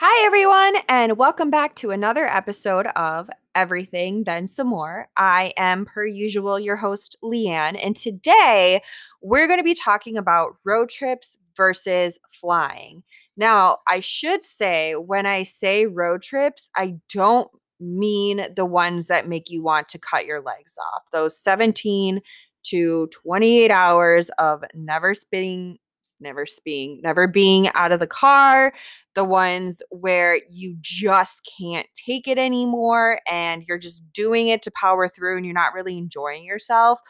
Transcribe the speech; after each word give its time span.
Hi, 0.00 0.26
everyone, 0.26 0.76
and 0.88 1.18
welcome 1.18 1.50
back 1.50 1.74
to 1.74 1.90
another 1.90 2.24
episode 2.24 2.86
of 2.94 3.28
Everything 3.56 4.22
Then 4.22 4.46
Some 4.46 4.68
More. 4.68 5.08
I 5.16 5.52
am, 5.56 5.86
per 5.86 6.06
usual, 6.06 6.60
your 6.60 6.76
host, 6.76 7.16
Leanne, 7.20 7.76
and 7.84 7.96
today 7.96 8.80
we're 9.22 9.48
going 9.48 9.58
to 9.58 9.64
be 9.64 9.74
talking 9.74 10.16
about 10.16 10.54
road 10.64 10.88
trips 10.88 11.36
versus 11.56 12.16
flying. 12.30 13.02
Now, 13.36 13.78
I 13.88 13.98
should 13.98 14.44
say, 14.44 14.94
when 14.94 15.26
I 15.26 15.42
say 15.42 15.86
road 15.86 16.22
trips, 16.22 16.70
I 16.76 16.94
don't 17.12 17.50
mean 17.80 18.54
the 18.54 18.66
ones 18.66 19.08
that 19.08 19.28
make 19.28 19.50
you 19.50 19.64
want 19.64 19.88
to 19.88 19.98
cut 19.98 20.26
your 20.26 20.40
legs 20.40 20.76
off. 20.94 21.10
Those 21.10 21.36
17 21.42 22.20
to 22.66 23.08
28 23.08 23.72
hours 23.72 24.30
of 24.38 24.62
never 24.74 25.12
spinning 25.14 25.78
never 26.20 26.46
being 26.64 27.00
never 27.02 27.26
being 27.26 27.68
out 27.74 27.92
of 27.92 28.00
the 28.00 28.06
car 28.06 28.72
the 29.14 29.24
ones 29.24 29.82
where 29.90 30.40
you 30.48 30.76
just 30.80 31.50
can't 31.58 31.86
take 31.94 32.28
it 32.28 32.38
anymore 32.38 33.20
and 33.30 33.64
you're 33.66 33.78
just 33.78 34.02
doing 34.12 34.48
it 34.48 34.62
to 34.62 34.70
power 34.70 35.08
through 35.08 35.36
and 35.36 35.44
you're 35.46 35.54
not 35.54 35.74
really 35.74 35.98
enjoying 35.98 36.44
yourself 36.44 37.00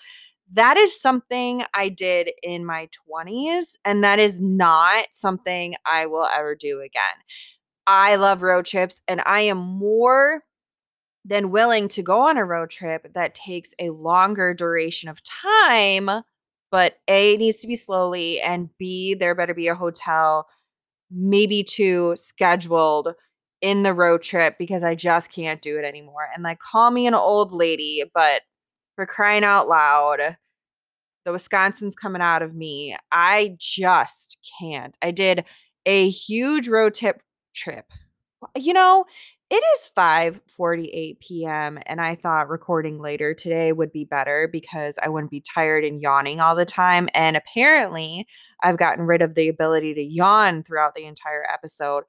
that 0.52 0.76
is 0.76 0.98
something 0.98 1.62
I 1.74 1.90
did 1.90 2.30
in 2.42 2.64
my 2.64 2.88
20s, 3.10 3.76
and 3.84 4.02
that 4.02 4.18
is 4.18 4.40
not 4.40 5.06
something 5.12 5.74
I 5.84 6.06
will 6.06 6.24
ever 6.24 6.54
do 6.54 6.80
again. 6.80 7.02
I 7.86 8.16
love 8.16 8.42
road 8.42 8.66
trips, 8.66 9.00
and 9.08 9.22
I 9.26 9.40
am 9.42 9.58
more 9.58 10.42
than 11.24 11.50
willing 11.50 11.88
to 11.88 12.02
go 12.02 12.22
on 12.22 12.38
a 12.38 12.44
road 12.44 12.70
trip 12.70 13.12
that 13.14 13.34
takes 13.34 13.74
a 13.78 13.90
longer 13.90 14.54
duration 14.54 15.08
of 15.08 15.22
time 15.22 16.08
but 16.70 16.98
A, 17.08 17.36
needs 17.36 17.58
to 17.58 17.66
be 17.66 17.76
slowly, 17.76 18.40
and 18.40 18.68
B, 18.78 19.14
there 19.14 19.34
better 19.34 19.54
be 19.54 19.68
a 19.68 19.74
hotel, 19.74 20.48
maybe 21.10 21.64
two 21.64 22.14
scheduled 22.16 23.14
in 23.60 23.82
the 23.82 23.94
road 23.94 24.22
trip 24.22 24.56
because 24.58 24.82
I 24.82 24.94
just 24.94 25.32
can't 25.32 25.60
do 25.62 25.78
it 25.78 25.84
anymore. 25.84 26.28
And 26.34 26.42
like, 26.42 26.58
call 26.58 26.90
me 26.90 27.06
an 27.06 27.14
old 27.14 27.52
lady, 27.52 28.04
but 28.14 28.42
for 28.94 29.06
crying 29.06 29.44
out 29.44 29.68
loud, 29.68 30.36
the 31.24 31.32
Wisconsin's 31.32 31.94
coming 31.94 32.22
out 32.22 32.42
of 32.42 32.54
me. 32.54 32.96
I 33.12 33.56
just 33.58 34.38
can't. 34.58 34.96
I 35.02 35.10
did 35.10 35.44
a 35.86 36.08
huge 36.08 36.68
road 36.68 36.94
trip 36.94 37.22
trip. 37.54 37.86
You 38.56 38.72
know, 38.72 39.04
it 39.50 39.64
is 39.76 39.90
5:48 39.96 41.20
p.m. 41.20 41.78
and 41.86 42.00
I 42.00 42.14
thought 42.16 42.48
recording 42.50 42.98
later 42.98 43.32
today 43.32 43.72
would 43.72 43.92
be 43.92 44.04
better 44.04 44.46
because 44.46 44.98
I 45.02 45.08
wouldn't 45.08 45.30
be 45.30 45.40
tired 45.40 45.84
and 45.84 46.02
yawning 46.02 46.40
all 46.40 46.54
the 46.54 46.66
time 46.66 47.08
and 47.14 47.36
apparently 47.36 48.26
I've 48.62 48.76
gotten 48.76 49.06
rid 49.06 49.22
of 49.22 49.34
the 49.34 49.48
ability 49.48 49.94
to 49.94 50.02
yawn 50.04 50.62
throughout 50.64 50.94
the 50.94 51.06
entire 51.06 51.44
episode. 51.50 52.04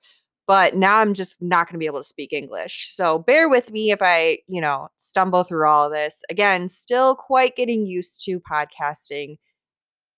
But 0.48 0.76
now 0.76 0.98
I'm 0.98 1.14
just 1.14 1.42
not 1.42 1.68
going 1.68 1.74
to 1.76 1.80
be 1.80 1.86
able 1.86 2.00
to 2.00 2.04
speak 2.04 2.34
English. 2.34 2.90
So 2.94 3.20
bear 3.20 3.48
with 3.48 3.72
me 3.72 3.92
if 3.92 4.00
I, 4.02 4.40
you 4.48 4.60
know, 4.60 4.90
stumble 4.98 5.44
through 5.44 5.68
all 5.68 5.90
this. 5.92 6.16
Again, 6.30 6.70
still 6.70 7.16
quite 7.16 7.56
getting 7.56 7.86
used 7.86 8.24
to 8.26 8.40
podcasting, 8.42 9.38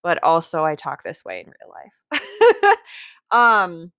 but 0.04 0.24
also 0.24 0.66
I 0.66 0.76
talk 0.76 1.04
this 1.04 1.26
way 1.26 1.42
in 1.42 1.48
real 1.48 2.22
life. 2.22 2.78
um 3.32 3.92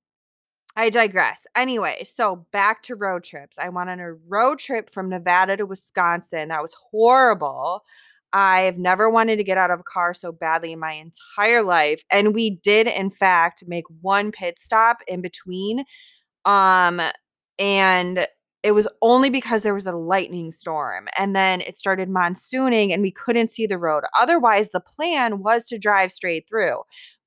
I 0.76 0.88
digress. 0.88 1.40
Anyway, 1.54 2.02
so 2.04 2.46
back 2.50 2.82
to 2.84 2.94
road 2.94 3.24
trips. 3.24 3.58
I 3.58 3.68
went 3.68 3.90
on 3.90 4.00
a 4.00 4.14
road 4.14 4.58
trip 4.58 4.88
from 4.88 5.08
Nevada 5.10 5.56
to 5.58 5.66
Wisconsin. 5.66 6.48
That 6.48 6.62
was 6.62 6.74
horrible. 6.90 7.84
I've 8.32 8.78
never 8.78 9.10
wanted 9.10 9.36
to 9.36 9.44
get 9.44 9.58
out 9.58 9.70
of 9.70 9.80
a 9.80 9.84
car 9.84 10.14
so 10.14 10.32
badly 10.32 10.72
in 10.72 10.78
my 10.78 10.92
entire 10.92 11.62
life. 11.62 12.02
And 12.10 12.34
we 12.34 12.50
did, 12.62 12.86
in 12.86 13.10
fact, 13.10 13.64
make 13.66 13.84
one 14.00 14.32
pit 14.32 14.58
stop 14.58 14.98
in 15.06 15.20
between. 15.20 15.84
Um, 16.46 17.00
and 17.58 18.26
it 18.62 18.72
was 18.72 18.88
only 19.02 19.30
because 19.30 19.62
there 19.62 19.74
was 19.74 19.86
a 19.86 19.92
lightning 19.92 20.50
storm 20.52 21.08
and 21.18 21.36
then 21.36 21.60
it 21.62 21.76
started 21.78 22.08
monsooning 22.08 22.92
and 22.92 23.02
we 23.02 23.10
couldn't 23.10 23.52
see 23.52 23.66
the 23.66 23.78
road. 23.78 24.04
Otherwise, 24.20 24.70
the 24.70 24.80
plan 24.80 25.40
was 25.40 25.64
to 25.66 25.78
drive 25.78 26.12
straight 26.12 26.48
through. 26.48 26.78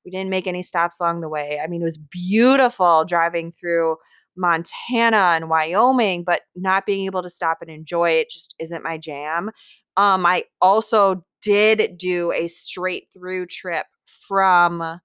We 0.06 0.12
didn't 0.12 0.30
make 0.30 0.48
any 0.48 0.62
stops 0.62 1.00
along 1.00 1.22
the 1.22 1.30
way. 1.30 1.60
I 1.62 1.68
mean, 1.68 1.82
it 1.82 1.86
was 1.86 1.98
beautiful 1.98 3.04
driving 3.06 3.52
through 3.52 3.98
Montana 4.38 5.34
and 5.36 5.50
Wyoming, 5.50 6.24
but 6.24 6.42
not 6.56 6.86
being 6.86 7.06
able 7.06 7.24
to 7.24 7.30
stop 7.30 7.60
and 7.62 7.72
enjoy 7.72 8.12
it 8.12 8.30
just 8.30 8.54
isn't 8.60 8.84
my 8.84 8.98
jam. 8.98 9.50
Um, 9.98 10.26
I 10.26 10.46
also 10.62 11.26
did 11.42 11.98
do 11.98 12.32
a 12.32 12.48
straight 12.48 13.08
through 13.14 13.48
trip 13.48 13.86
from 14.06 15.00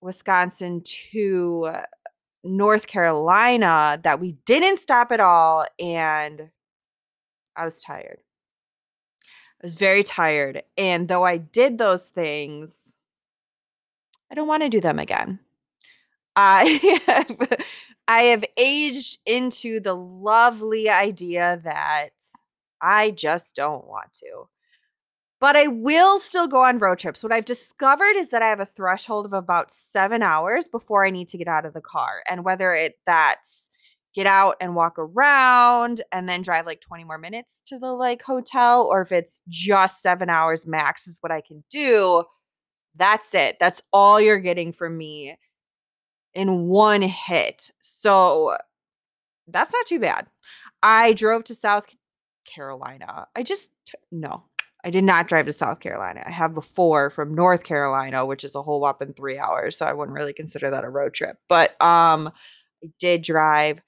Wisconsin 0.00 0.82
to 1.12 1.70
North 2.44 2.86
Carolina 2.86 4.00
that 4.02 4.20
we 4.20 4.32
didn't 4.46 4.78
stop 4.78 5.12
at 5.12 5.20
all. 5.20 5.64
And 5.78 6.50
I 7.56 7.64
was 7.64 7.82
tired. 7.82 8.18
I 9.22 9.66
was 9.66 9.74
very 9.74 10.02
tired. 10.02 10.62
And 10.76 11.08
though 11.08 11.24
I 11.24 11.38
did 11.38 11.78
those 11.78 12.06
things, 12.06 12.97
I 14.30 14.34
don't 14.34 14.48
want 14.48 14.62
to 14.62 14.68
do 14.68 14.80
them 14.80 14.98
again. 14.98 15.40
I 16.36 17.00
have, 17.06 17.64
I 18.06 18.22
have 18.22 18.44
aged 18.56 19.18
into 19.26 19.80
the 19.80 19.94
lovely 19.94 20.88
idea 20.88 21.60
that 21.64 22.10
I 22.80 23.10
just 23.10 23.56
don't 23.56 23.86
want 23.86 24.12
to. 24.14 24.48
But 25.40 25.56
I 25.56 25.68
will 25.68 26.18
still 26.18 26.48
go 26.48 26.62
on 26.62 26.78
road 26.78 26.98
trips. 26.98 27.22
What 27.22 27.32
I've 27.32 27.44
discovered 27.44 28.16
is 28.16 28.28
that 28.28 28.42
I 28.42 28.48
have 28.48 28.60
a 28.60 28.66
threshold 28.66 29.24
of 29.24 29.32
about 29.32 29.70
seven 29.70 30.20
hours 30.22 30.66
before 30.66 31.06
I 31.06 31.10
need 31.10 31.28
to 31.28 31.38
get 31.38 31.46
out 31.46 31.64
of 31.64 31.74
the 31.74 31.80
car. 31.80 32.22
And 32.28 32.44
whether 32.44 32.74
it 32.74 32.94
that's 33.06 33.70
get 34.14 34.26
out 34.26 34.56
and 34.60 34.74
walk 34.74 34.98
around 34.98 36.02
and 36.10 36.28
then 36.28 36.42
drive 36.42 36.66
like 36.66 36.80
20 36.80 37.04
more 37.04 37.18
minutes 37.18 37.62
to 37.66 37.78
the 37.78 37.92
like 37.92 38.22
hotel, 38.22 38.82
or 38.90 39.00
if 39.00 39.12
it's 39.12 39.42
just 39.48 40.02
seven 40.02 40.28
hours 40.28 40.66
max 40.66 41.06
is 41.06 41.18
what 41.20 41.30
I 41.30 41.40
can 41.40 41.62
do 41.70 42.24
that's 42.98 43.34
it. 43.34 43.56
That's 43.60 43.80
all 43.92 44.20
you're 44.20 44.38
getting 44.38 44.72
from 44.72 44.96
me 44.96 45.36
in 46.34 46.66
one 46.66 47.02
hit. 47.02 47.70
So 47.80 48.56
that's 49.46 49.72
not 49.72 49.86
too 49.86 50.00
bad. 50.00 50.26
I 50.82 51.12
drove 51.14 51.44
to 51.44 51.54
South 51.54 51.86
Carolina. 52.44 53.26
I 53.34 53.42
just, 53.42 53.70
no, 54.12 54.44
I 54.84 54.90
did 54.90 55.04
not 55.04 55.28
drive 55.28 55.46
to 55.46 55.52
South 55.52 55.80
Carolina. 55.80 56.22
I 56.26 56.30
have 56.30 56.54
before 56.54 57.10
from 57.10 57.34
North 57.34 57.64
Carolina, 57.64 58.24
which 58.26 58.44
is 58.44 58.54
a 58.54 58.62
whole 58.62 58.80
whopping 58.80 59.14
three 59.14 59.38
hours. 59.38 59.76
So 59.76 59.86
I 59.86 59.92
wouldn't 59.92 60.16
really 60.16 60.32
consider 60.32 60.70
that 60.70 60.84
a 60.84 60.90
road 60.90 61.14
trip. 61.14 61.36
But 61.48 61.70
um, 61.82 62.30
I 62.84 62.88
did 62.98 63.22
drive 63.22 63.80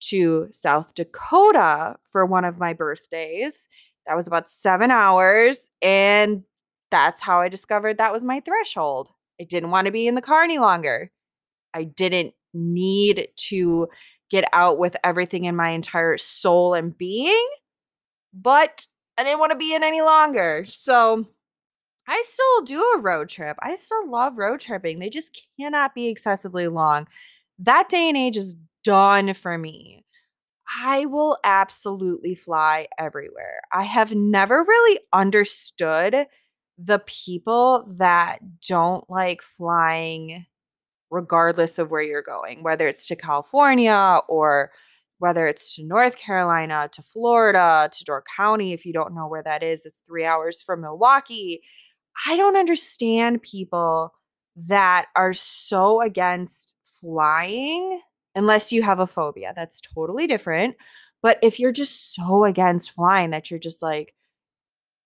to 0.00 0.48
South 0.52 0.94
Dakota 0.94 1.96
for 2.10 2.24
one 2.24 2.44
of 2.44 2.58
my 2.58 2.72
birthdays. 2.72 3.68
That 4.06 4.16
was 4.16 4.26
about 4.26 4.50
seven 4.50 4.90
hours. 4.90 5.68
And 5.82 6.44
that's 6.90 7.20
how 7.22 7.40
I 7.40 7.48
discovered 7.48 7.98
that 7.98 8.12
was 8.12 8.24
my 8.24 8.40
threshold. 8.40 9.10
I 9.40 9.44
didn't 9.44 9.70
want 9.70 9.86
to 9.86 9.92
be 9.92 10.06
in 10.06 10.14
the 10.14 10.22
car 10.22 10.42
any 10.42 10.58
longer. 10.58 11.10
I 11.74 11.84
didn't 11.84 12.34
need 12.54 13.28
to 13.36 13.88
get 14.30 14.44
out 14.52 14.78
with 14.78 14.96
everything 15.04 15.44
in 15.44 15.56
my 15.56 15.70
entire 15.70 16.16
soul 16.16 16.74
and 16.74 16.96
being, 16.96 17.48
but 18.32 18.86
I 19.18 19.24
didn't 19.24 19.38
want 19.38 19.52
to 19.52 19.58
be 19.58 19.74
in 19.74 19.84
any 19.84 20.02
longer. 20.02 20.64
So 20.66 21.26
I 22.06 22.22
still 22.26 22.64
do 22.64 22.82
a 22.82 23.00
road 23.00 23.28
trip. 23.28 23.56
I 23.60 23.74
still 23.74 24.10
love 24.10 24.38
road 24.38 24.60
tripping. 24.60 24.98
They 24.98 25.10
just 25.10 25.38
cannot 25.60 25.94
be 25.94 26.08
excessively 26.08 26.68
long. 26.68 27.06
That 27.58 27.88
day 27.88 28.08
and 28.08 28.16
age 28.16 28.36
is 28.36 28.56
done 28.82 29.34
for 29.34 29.58
me. 29.58 30.04
I 30.82 31.06
will 31.06 31.38
absolutely 31.44 32.34
fly 32.34 32.88
everywhere. 32.98 33.60
I 33.72 33.84
have 33.84 34.14
never 34.14 34.62
really 34.62 35.00
understood 35.12 36.26
the 36.78 37.00
people 37.00 37.92
that 37.98 38.38
don't 38.66 39.08
like 39.10 39.42
flying 39.42 40.46
regardless 41.10 41.78
of 41.78 41.90
where 41.90 42.02
you're 42.02 42.22
going, 42.22 42.62
whether 42.62 42.86
it's 42.86 43.06
to 43.08 43.16
California 43.16 44.20
or 44.28 44.70
whether 45.18 45.48
it's 45.48 45.74
to 45.74 45.84
North 45.84 46.16
Carolina, 46.16 46.88
to 46.92 47.02
Florida, 47.02 47.90
to 47.92 48.04
Door 48.04 48.24
County, 48.36 48.72
if 48.72 48.86
you 48.86 48.92
don't 48.92 49.14
know 49.14 49.26
where 49.26 49.42
that 49.42 49.62
is, 49.64 49.84
it's 49.84 50.00
three 50.06 50.24
hours 50.24 50.62
from 50.62 50.82
Milwaukee. 50.82 51.60
I 52.26 52.36
don't 52.36 52.56
understand 52.56 53.42
people 53.42 54.14
that 54.54 55.06
are 55.16 55.32
so 55.32 56.00
against 56.00 56.76
flying 56.84 58.00
unless 58.34 58.70
you 58.70 58.82
have 58.82 59.00
a 59.00 59.06
phobia. 59.06 59.52
That's 59.56 59.80
totally 59.80 60.26
different. 60.28 60.76
But 61.22 61.38
if 61.42 61.58
you're 61.58 61.72
just 61.72 62.14
so 62.14 62.44
against 62.44 62.92
flying 62.92 63.30
that 63.30 63.50
you're 63.50 63.58
just 63.58 63.82
like, 63.82 64.14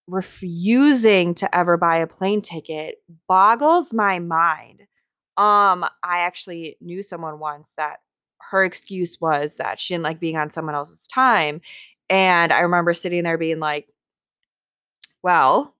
refusing 0.06 1.34
to 1.36 1.56
ever 1.56 1.76
buy 1.76 1.96
a 1.96 2.06
plane 2.06 2.42
ticket 2.42 2.96
boggles 3.28 3.92
my 3.92 4.18
mind. 4.18 4.82
Um, 5.36 5.84
I 6.02 6.20
actually 6.20 6.76
knew 6.80 7.02
someone 7.02 7.38
once 7.38 7.72
that 7.76 8.00
her 8.50 8.64
excuse 8.64 9.18
was 9.20 9.56
that 9.56 9.80
she 9.80 9.94
didn't 9.94 10.04
like 10.04 10.20
being 10.20 10.36
on 10.36 10.50
someone 10.50 10.74
else's 10.74 11.06
time. 11.06 11.60
And 12.10 12.52
I 12.52 12.60
remember 12.60 12.92
sitting 12.92 13.22
there 13.22 13.38
being 13.38 13.60
like, 13.60 13.88
well, 15.22 15.74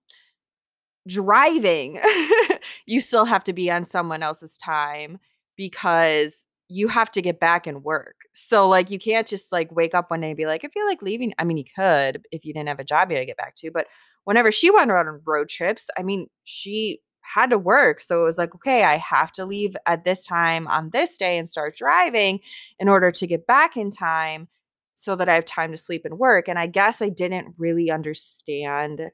driving, 1.07 1.99
you 2.85 3.01
still 3.01 3.25
have 3.25 3.43
to 3.43 3.53
be 3.53 3.69
on 3.69 3.85
someone 3.85 4.23
else's 4.23 4.57
time 4.57 5.19
because 5.57 6.45
you 6.73 6.87
have 6.87 7.11
to 7.11 7.21
get 7.21 7.39
back 7.39 7.67
and 7.67 7.83
work. 7.83 8.15
So 8.33 8.67
like 8.67 8.89
you 8.89 8.97
can't 8.97 9.27
just 9.27 9.51
like 9.51 9.71
wake 9.71 9.93
up 9.93 10.09
one 10.09 10.21
day 10.21 10.29
and 10.29 10.37
be 10.37 10.47
like, 10.47 10.65
I 10.65 10.69
feel 10.69 10.87
like 10.87 11.03
leaving. 11.03 11.31
I 11.37 11.43
mean, 11.43 11.57
you 11.57 11.65
could 11.65 12.25
if 12.31 12.43
you 12.43 12.51
didn't 12.51 12.67
have 12.67 12.79
a 12.79 12.83
job 12.83 13.11
you 13.11 13.17
had 13.17 13.21
to 13.21 13.27
get 13.27 13.37
back 13.37 13.53
to. 13.57 13.69
But 13.69 13.85
whenever 14.23 14.51
she 14.51 14.71
went 14.71 14.89
around 14.89 15.07
on 15.07 15.21
road 15.23 15.49
trips, 15.49 15.87
I 15.99 16.01
mean, 16.01 16.27
she 16.45 16.99
had 17.21 17.51
to 17.51 17.59
work. 17.59 18.01
So 18.01 18.23
it 18.23 18.25
was 18.25 18.39
like, 18.39 18.55
okay, 18.55 18.83
I 18.83 18.97
have 18.97 19.31
to 19.33 19.45
leave 19.45 19.77
at 19.85 20.03
this 20.03 20.25
time 20.25 20.67
on 20.67 20.89
this 20.91 21.15
day 21.15 21.37
and 21.37 21.47
start 21.47 21.75
driving 21.75 22.39
in 22.79 22.89
order 22.89 23.11
to 23.11 23.27
get 23.27 23.45
back 23.45 23.77
in 23.77 23.91
time 23.91 24.47
so 24.95 25.15
that 25.15 25.29
I 25.29 25.35
have 25.35 25.45
time 25.45 25.71
to 25.71 25.77
sleep 25.77 26.05
and 26.05 26.17
work. 26.17 26.47
And 26.47 26.57
I 26.57 26.65
guess 26.65 27.03
I 27.03 27.09
didn't 27.09 27.53
really 27.59 27.91
understand 27.91 29.11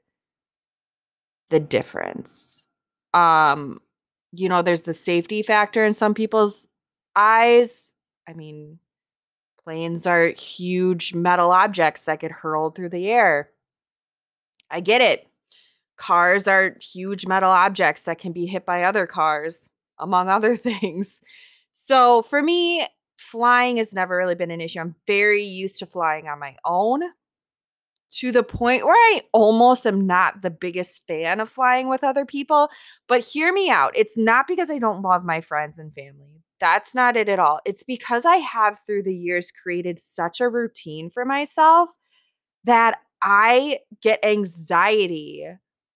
the 1.49 1.59
difference. 1.59 2.63
Um, 3.13 3.79
you 4.31 4.47
know, 4.47 4.61
there's 4.61 4.83
the 4.83 4.93
safety 4.93 5.41
factor 5.41 5.83
in 5.83 5.93
some 5.93 6.13
people's 6.13 6.68
eyes. 7.19 7.93
I 8.27 8.33
mean, 8.33 8.79
planes 9.63 10.07
are 10.07 10.27
huge 10.27 11.13
metal 11.13 11.51
objects 11.51 12.03
that 12.03 12.21
get 12.21 12.31
hurled 12.31 12.75
through 12.75 12.89
the 12.89 13.09
air. 13.09 13.49
I 14.71 14.79
get 14.79 15.01
it. 15.01 15.27
Cars 15.97 16.47
are 16.47 16.77
huge 16.81 17.27
metal 17.27 17.51
objects 17.51 18.03
that 18.03 18.19
can 18.19 18.31
be 18.31 18.45
hit 18.45 18.65
by 18.65 18.83
other 18.83 19.05
cars, 19.05 19.67
among 19.99 20.29
other 20.29 20.55
things. 20.69 21.21
So 21.71 22.21
for 22.23 22.41
me, 22.41 22.87
flying 23.17 23.77
has 23.77 23.93
never 23.93 24.15
really 24.15 24.35
been 24.35 24.51
an 24.51 24.61
issue. 24.61 24.79
I'm 24.79 24.95
very 25.05 25.43
used 25.43 25.79
to 25.79 25.85
flying 25.85 26.27
on 26.27 26.39
my 26.39 26.55
own 26.63 27.01
to 28.11 28.31
the 28.31 28.43
point 28.43 28.85
where 28.85 28.95
I 28.95 29.23
almost 29.33 29.85
am 29.85 30.07
not 30.07 30.41
the 30.41 30.49
biggest 30.49 31.05
fan 31.07 31.39
of 31.39 31.49
flying 31.49 31.89
with 31.89 32.03
other 32.03 32.25
people. 32.25 32.69
But 33.07 33.23
hear 33.23 33.53
me 33.53 33.69
out. 33.69 33.91
It's 33.95 34.17
not 34.17 34.47
because 34.47 34.69
I 34.69 34.79
don't 34.79 35.01
love 35.01 35.23
my 35.23 35.41
friends 35.41 35.77
and 35.77 35.93
family. 35.93 36.41
That's 36.59 36.93
not 36.93 37.15
it 37.15 37.29
at 37.29 37.39
all. 37.39 37.59
It's 37.65 37.83
because 37.83 38.25
I 38.25 38.37
have 38.37 38.79
through 38.85 39.03
the 39.03 39.15
years 39.15 39.51
created 39.51 39.99
such 39.99 40.41
a 40.41 40.49
routine 40.49 41.09
for 41.09 41.25
myself 41.25 41.89
that 42.65 42.97
I 43.21 43.79
get 44.01 44.23
anxiety 44.23 45.47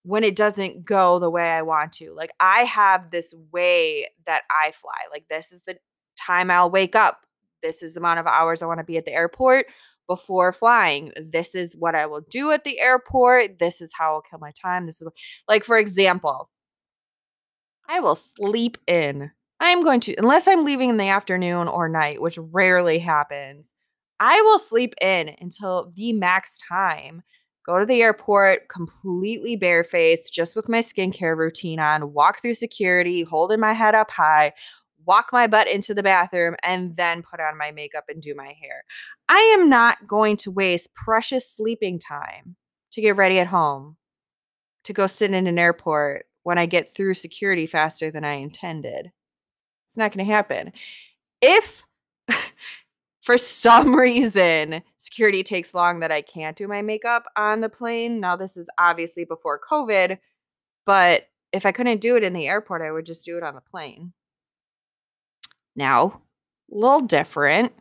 when 0.03 0.23
it 0.23 0.35
doesn't 0.35 0.85
go 0.85 1.19
the 1.19 1.29
way 1.29 1.49
I 1.49 1.61
want 1.61 1.93
to. 1.93 2.13
Like 2.13 2.31
I 2.39 2.63
have 2.63 3.11
this 3.11 3.33
way 3.51 4.07
that 4.25 4.43
I 4.51 4.71
fly. 4.71 4.91
Like 5.11 5.25
this 5.29 5.51
is 5.51 5.63
the 5.63 5.77
time 6.17 6.51
I'll 6.51 6.69
wake 6.71 6.95
up. 6.95 7.21
This 7.61 7.81
is 7.81 7.93
the 7.93 8.01
amount 8.01 8.19
of 8.19 8.27
hours 8.27 8.61
I 8.61 8.65
want 8.65 8.79
to 8.79 8.83
be 8.83 8.97
at 8.97 9.05
the 9.05 9.13
airport 9.13 9.67
before 10.07 10.51
flying. 10.51 11.13
This 11.15 11.55
is 11.55 11.75
what 11.77 11.95
I 11.95 12.05
will 12.05 12.21
do 12.29 12.51
at 12.51 12.65
the 12.65 12.79
airport. 12.79 13.59
This 13.59 13.79
is 13.79 13.93
how 13.97 14.15
I'll 14.15 14.21
kill 14.21 14.39
my 14.39 14.51
time. 14.51 14.85
This 14.85 15.01
is 15.01 15.07
like, 15.47 15.63
for 15.63 15.77
example, 15.77 16.49
I 17.87 18.01
will 18.01 18.15
sleep 18.15 18.77
in. 18.87 19.31
I'm 19.63 19.81
going 19.81 20.01
to, 20.01 20.15
unless 20.15 20.45
I'm 20.45 20.65
leaving 20.65 20.89
in 20.89 20.97
the 20.97 21.07
afternoon 21.07 21.69
or 21.69 21.87
night, 21.87 22.21
which 22.21 22.37
rarely 22.37 22.99
happens, 22.99 23.73
I 24.19 24.41
will 24.41 24.59
sleep 24.59 24.93
in 24.99 25.37
until 25.39 25.89
the 25.95 26.11
max 26.11 26.57
time. 26.57 27.23
Go 27.65 27.79
to 27.79 27.85
the 27.85 28.01
airport 28.01 28.67
completely 28.67 29.55
barefaced, 29.55 30.33
just 30.33 30.57
with 30.57 30.67
my 30.67 30.79
skincare 30.79 31.37
routine 31.37 31.79
on, 31.79 32.11
walk 32.11 32.41
through 32.41 32.55
security, 32.55 33.23
holding 33.23 33.61
my 33.61 33.71
head 33.71 33.95
up 33.95 34.11
high, 34.11 34.51
walk 35.05 35.29
my 35.31 35.47
butt 35.47 35.69
into 35.69 35.93
the 35.93 36.03
bathroom, 36.03 36.57
and 36.61 36.97
then 36.97 37.23
put 37.23 37.39
on 37.39 37.57
my 37.57 37.71
makeup 37.71 38.03
and 38.09 38.21
do 38.21 38.35
my 38.35 38.53
hair. 38.61 38.83
I 39.29 39.39
am 39.57 39.69
not 39.69 40.05
going 40.05 40.35
to 40.37 40.51
waste 40.51 40.93
precious 40.93 41.49
sleeping 41.49 41.99
time 41.99 42.57
to 42.91 43.01
get 43.01 43.15
ready 43.15 43.39
at 43.39 43.47
home, 43.47 43.95
to 44.83 44.91
go 44.91 45.07
sit 45.07 45.33
in 45.33 45.47
an 45.47 45.57
airport 45.57 46.25
when 46.43 46.57
I 46.57 46.65
get 46.65 46.93
through 46.93 47.13
security 47.13 47.65
faster 47.65 48.11
than 48.11 48.25
I 48.25 48.33
intended. 48.33 49.13
It's 49.93 49.97
not 49.99 50.11
going 50.11 50.25
to 50.25 50.33
happen. 50.33 50.73
If 51.39 51.85
for 53.21 53.37
some 53.37 53.95
reason 53.99 54.81
security 54.97 55.43
takes 55.43 55.75
long 55.75 55.99
that 55.99 56.11
I 56.11 56.23
can't 56.23 56.57
do 56.57 56.67
my 56.67 56.81
makeup 56.81 57.25
on 57.37 57.61
the 57.61 57.69
plane, 57.69 58.19
now 58.19 58.35
this 58.35 58.57
is 58.57 58.71
obviously 58.79 59.23
before 59.23 59.59
COVID, 59.59 60.17
but 60.87 61.27
if 61.51 61.67
I 61.67 61.71
couldn't 61.71 62.01
do 62.01 62.17
it 62.17 62.23
in 62.23 62.33
the 62.33 62.47
airport, 62.47 62.81
I 62.81 62.91
would 62.91 63.05
just 63.05 63.23
do 63.23 63.37
it 63.37 63.43
on 63.43 63.53
the 63.53 63.61
plane 63.61 64.13
now. 65.75 66.21
A 66.71 66.75
little 66.75 67.01
different, 67.01 67.71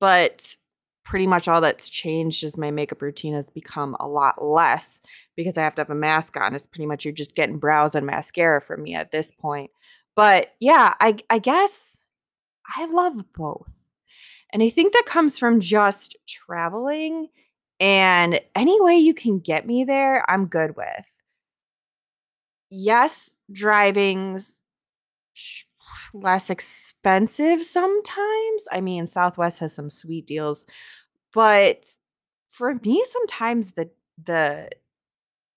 but 0.00 0.56
pretty 1.04 1.26
much 1.26 1.46
all 1.46 1.60
that's 1.60 1.90
changed 1.90 2.42
is 2.42 2.56
my 2.56 2.70
makeup 2.70 3.02
routine 3.02 3.34
has 3.34 3.50
become 3.50 3.94
a 4.00 4.08
lot 4.08 4.42
less 4.42 5.02
because 5.36 5.58
I 5.58 5.62
have 5.62 5.74
to 5.74 5.82
have 5.82 5.90
a 5.90 5.94
mask 5.94 6.38
on. 6.38 6.54
It's 6.54 6.66
pretty 6.66 6.86
much 6.86 7.04
you're 7.04 7.12
just 7.12 7.36
getting 7.36 7.58
brows 7.58 7.94
and 7.94 8.06
mascara 8.06 8.62
from 8.62 8.82
me 8.82 8.94
at 8.94 9.12
this 9.12 9.30
point. 9.30 9.70
But 10.16 10.54
yeah, 10.60 10.94
I 11.00 11.16
I 11.30 11.38
guess 11.38 12.02
I 12.76 12.86
love 12.86 13.24
both. 13.34 13.84
And 14.52 14.62
I 14.62 14.70
think 14.70 14.92
that 14.94 15.04
comes 15.06 15.38
from 15.38 15.60
just 15.60 16.16
traveling 16.28 17.28
and 17.80 18.40
any 18.54 18.80
way 18.80 18.96
you 18.98 19.14
can 19.14 19.40
get 19.40 19.66
me 19.66 19.84
there, 19.84 20.24
I'm 20.30 20.46
good 20.46 20.76
with. 20.76 21.22
Yes, 22.70 23.38
driving's 23.52 24.60
less 26.12 26.50
expensive 26.50 27.62
sometimes. 27.62 28.64
I 28.72 28.80
mean, 28.80 29.06
Southwest 29.06 29.58
has 29.58 29.74
some 29.74 29.90
sweet 29.90 30.26
deals, 30.26 30.64
but 31.34 31.84
for 32.48 32.74
me 32.84 33.04
sometimes 33.10 33.72
the 33.72 33.90
the 34.24 34.70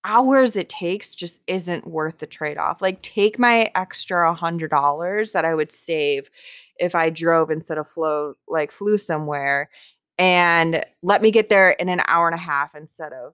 hours 0.03 0.55
it 0.55 0.69
takes 0.69 1.15
just 1.15 1.41
isn't 1.47 1.87
worth 1.87 2.19
the 2.19 2.27
trade-off. 2.27 2.81
Like 2.81 3.01
take 3.01 3.37
my 3.39 3.69
extra 3.75 4.33
$100 4.35 5.31
that 5.31 5.45
I 5.45 5.53
would 5.53 5.71
save 5.71 6.29
if 6.77 6.95
I 6.95 7.09
drove 7.09 7.51
instead 7.51 7.77
of 7.77 7.89
flew 7.89 8.35
like 8.47 8.71
flew 8.71 8.97
somewhere 8.97 9.69
and 10.17 10.83
let 11.03 11.21
me 11.21 11.31
get 11.31 11.49
there 11.49 11.71
in 11.71 11.89
an 11.89 12.01
hour 12.07 12.27
and 12.27 12.35
a 12.35 12.41
half 12.41 12.75
instead 12.75 13.13
of 13.13 13.33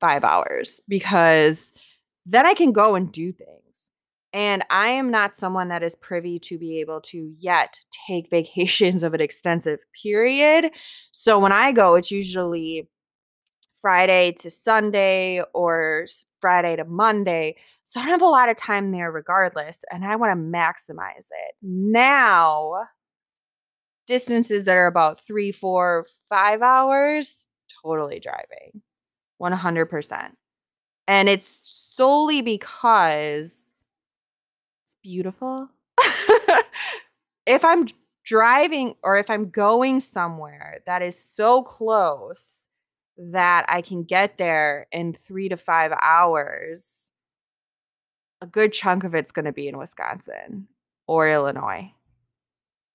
5 0.00 0.24
hours 0.24 0.80
because 0.88 1.72
then 2.26 2.46
I 2.46 2.54
can 2.54 2.72
go 2.72 2.94
and 2.94 3.10
do 3.10 3.32
things. 3.32 3.90
And 4.32 4.64
I 4.70 4.88
am 4.88 5.10
not 5.10 5.36
someone 5.36 5.68
that 5.68 5.82
is 5.82 5.96
privy 5.96 6.38
to 6.40 6.58
be 6.58 6.80
able 6.80 7.00
to 7.02 7.32
yet 7.36 7.80
take 8.06 8.30
vacations 8.30 9.02
of 9.02 9.14
an 9.14 9.20
extensive 9.20 9.80
period. 10.02 10.70
So 11.10 11.38
when 11.38 11.52
I 11.52 11.72
go, 11.72 11.94
it's 11.96 12.10
usually 12.10 12.88
Friday 13.80 14.32
to 14.40 14.50
Sunday 14.50 15.42
or 15.54 16.06
Friday 16.40 16.76
to 16.76 16.84
Monday. 16.84 17.56
So 17.84 18.00
I 18.00 18.04
don't 18.04 18.12
have 18.12 18.22
a 18.22 18.26
lot 18.26 18.48
of 18.48 18.56
time 18.56 18.92
there 18.92 19.10
regardless. 19.10 19.78
And 19.90 20.04
I 20.04 20.16
want 20.16 20.38
to 20.38 20.58
maximize 20.58 21.26
it. 21.30 21.54
Now, 21.62 22.86
distances 24.06 24.64
that 24.66 24.76
are 24.76 24.86
about 24.86 25.24
three, 25.26 25.52
four, 25.52 26.06
five 26.28 26.62
hours, 26.62 27.46
totally 27.82 28.20
driving 28.20 28.82
100%. 29.40 30.30
And 31.08 31.28
it's 31.28 31.48
solely 31.96 32.42
because 32.42 33.70
it's 34.84 34.96
beautiful. 35.02 35.68
if 37.46 37.64
I'm 37.64 37.86
driving 38.24 38.94
or 39.02 39.16
if 39.16 39.30
I'm 39.30 39.50
going 39.50 40.00
somewhere 40.00 40.80
that 40.86 41.02
is 41.02 41.18
so 41.18 41.62
close 41.62 42.68
that 43.20 43.66
I 43.68 43.82
can 43.82 44.02
get 44.02 44.38
there 44.38 44.86
in 44.92 45.12
three 45.12 45.48
to 45.50 45.56
five 45.56 45.92
hours, 46.02 47.10
a 48.40 48.46
good 48.46 48.72
chunk 48.72 49.04
of 49.04 49.14
it's 49.14 49.32
going 49.32 49.44
to 49.44 49.52
be 49.52 49.68
in 49.68 49.76
Wisconsin 49.76 50.68
or 51.06 51.28
Illinois. 51.28 51.92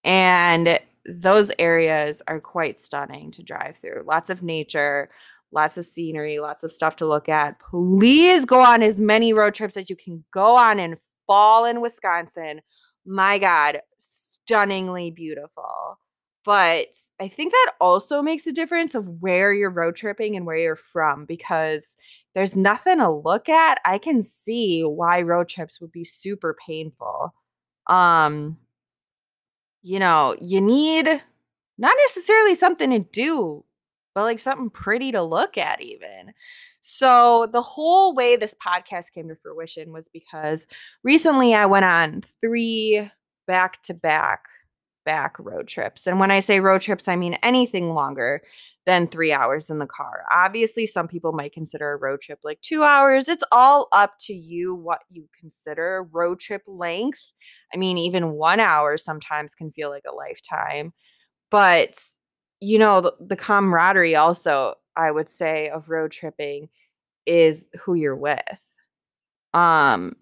And 0.03 0.79
those 1.05 1.51
areas 1.59 2.23
are 2.27 2.39
quite 2.39 2.79
stunning 2.79 3.29
to 3.31 3.43
drive 3.43 3.77
through. 3.77 4.03
Lots 4.05 4.31
of 4.31 4.41
nature, 4.41 5.09
lots 5.51 5.77
of 5.77 5.85
scenery, 5.85 6.39
lots 6.39 6.63
of 6.63 6.71
stuff 6.71 6.95
to 6.97 7.05
look 7.05 7.29
at. 7.29 7.59
Please 7.59 8.45
go 8.45 8.59
on 8.59 8.81
as 8.81 8.99
many 8.99 9.31
road 9.31 9.53
trips 9.53 9.77
as 9.77 9.89
you 9.89 9.95
can 9.95 10.23
go 10.31 10.55
on 10.55 10.79
and 10.79 10.97
fall 11.27 11.65
in 11.65 11.81
Wisconsin. 11.81 12.61
My 13.05 13.37
God, 13.37 13.81
stunningly 13.99 15.11
beautiful. 15.11 15.99
But 16.45 16.89
I 17.19 17.27
think 17.27 17.51
that 17.51 17.71
also 17.81 18.21
makes 18.21 18.45
a 18.45 18.51
difference 18.51 18.93
of 18.93 19.07
where 19.19 19.51
you're 19.51 19.71
road 19.71 19.95
tripping 19.95 20.35
and 20.35 20.45
where 20.45 20.57
you're 20.57 20.75
from 20.75 21.25
because 21.25 21.95
there's 22.35 22.55
nothing 22.55 22.99
to 22.99 23.09
look 23.09 23.49
at. 23.49 23.79
I 23.83 23.97
can 23.97 24.21
see 24.21 24.81
why 24.83 25.21
road 25.21 25.49
trips 25.49 25.81
would 25.81 25.91
be 25.91 26.03
super 26.03 26.55
painful. 26.67 27.33
Um, 27.87 28.57
you 29.81 29.99
know, 29.99 30.35
you 30.39 30.61
need 30.61 31.07
not 31.77 31.95
necessarily 32.07 32.55
something 32.55 32.91
to 32.91 32.99
do 32.99 33.65
but 34.15 34.23
like 34.23 34.39
something 34.39 34.69
pretty 34.69 35.11
to 35.11 35.21
look 35.21 35.57
at, 35.57 35.81
even. 35.81 36.33
So, 36.79 37.47
the 37.51 37.61
whole 37.61 38.15
way 38.15 38.35
this 38.37 38.55
podcast 38.65 39.11
came 39.13 39.27
to 39.27 39.35
fruition 39.35 39.91
was 39.91 40.07
because 40.07 40.65
recently 41.03 41.53
I 41.53 41.65
went 41.65 41.85
on 41.85 42.21
three 42.41 43.11
back 43.45 43.83
to 43.83 43.93
back 43.93 44.45
back 45.05 45.37
road 45.39 45.67
trips. 45.67 46.07
And 46.07 46.19
when 46.19 46.31
I 46.31 46.39
say 46.39 46.59
road 46.59 46.81
trips, 46.81 47.07
I 47.07 47.15
mean 47.15 47.35
anything 47.43 47.93
longer 47.93 48.41
than 48.85 49.07
three 49.07 49.33
hours 49.33 49.69
in 49.69 49.79
the 49.79 49.87
car. 49.87 50.25
Obviously, 50.31 50.85
some 50.85 51.07
people 51.07 51.31
might 51.31 51.53
consider 51.53 51.91
a 51.91 51.97
road 51.97 52.21
trip 52.21 52.39
like 52.43 52.61
two 52.61 52.83
hours. 52.83 53.27
It's 53.27 53.43
all 53.51 53.87
up 53.91 54.13
to 54.21 54.33
you 54.33 54.75
what 54.75 55.01
you 55.09 55.27
consider 55.39 56.07
road 56.11 56.39
trip 56.39 56.61
length. 56.67 57.19
I 57.73 57.77
mean, 57.77 57.97
even 57.97 58.33
one 58.33 58.59
hour 58.59 58.97
sometimes 58.97 59.55
can 59.55 59.71
feel 59.71 59.89
like 59.89 60.05
a 60.07 60.15
lifetime. 60.15 60.93
But, 61.49 61.99
you 62.59 62.77
know, 62.77 63.01
the, 63.01 63.13
the 63.19 63.35
camaraderie 63.35 64.15
also, 64.15 64.75
I 64.95 65.11
would 65.11 65.29
say, 65.29 65.69
of 65.69 65.89
road 65.89 66.11
tripping 66.11 66.69
is 67.25 67.67
who 67.83 67.95
you're 67.95 68.15
with. 68.15 68.41
Um, 69.53 70.15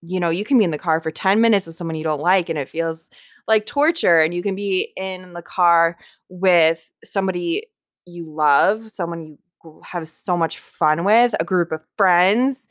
you 0.00 0.20
know, 0.20 0.30
you 0.30 0.44
can 0.44 0.58
be 0.58 0.64
in 0.64 0.70
the 0.70 0.78
car 0.78 1.00
for 1.00 1.10
10 1.10 1.40
minutes 1.40 1.66
with 1.66 1.76
someone 1.76 1.96
you 1.96 2.04
don't 2.04 2.20
like 2.20 2.48
and 2.48 2.58
it 2.58 2.68
feels 2.68 3.08
like 3.48 3.66
torture. 3.66 4.20
And 4.20 4.32
you 4.32 4.42
can 4.42 4.54
be 4.54 4.92
in 4.96 5.32
the 5.32 5.42
car 5.42 5.96
with 6.28 6.92
somebody 7.04 7.64
you 8.06 8.30
love, 8.30 8.90
someone 8.90 9.38
you 9.64 9.80
have 9.84 10.06
so 10.06 10.36
much 10.36 10.58
fun 10.58 11.04
with, 11.04 11.34
a 11.40 11.44
group 11.44 11.72
of 11.72 11.84
friends, 11.96 12.68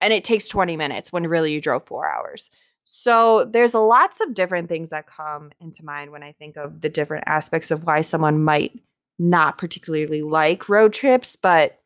and 0.00 0.12
it 0.12 0.24
takes 0.24 0.48
20 0.48 0.76
minutes 0.76 1.12
when 1.12 1.26
really 1.26 1.52
you 1.52 1.60
drove 1.60 1.84
four 1.84 2.10
hours. 2.10 2.50
So 2.84 3.44
there's 3.44 3.74
lots 3.74 4.20
of 4.20 4.34
different 4.34 4.68
things 4.68 4.90
that 4.90 5.06
come 5.06 5.52
into 5.60 5.84
mind 5.84 6.10
when 6.10 6.24
I 6.24 6.32
think 6.32 6.56
of 6.56 6.80
the 6.80 6.88
different 6.88 7.24
aspects 7.26 7.70
of 7.70 7.86
why 7.86 8.02
someone 8.02 8.42
might 8.42 8.72
not 9.18 9.58
particularly 9.58 10.22
like 10.22 10.68
road 10.68 10.92
trips, 10.92 11.36
but 11.36 11.78